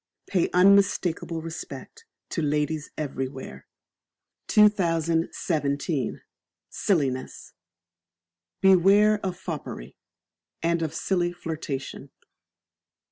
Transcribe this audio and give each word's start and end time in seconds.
Pay 0.25 0.49
unmistakable 0.51 1.43
Respect 1.43 2.05
to 2.29 2.41
ladies 2.41 2.89
everywhere. 2.97 3.67
2017. 4.47 6.21
Silliness. 6.71 7.53
Beware 8.61 9.19
of 9.23 9.37
Foppery, 9.37 9.93
and 10.63 10.81
of 10.81 10.95
silly 10.95 11.31
flirtation. 11.31 12.09